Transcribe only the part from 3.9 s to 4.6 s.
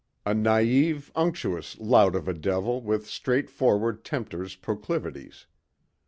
Tempter's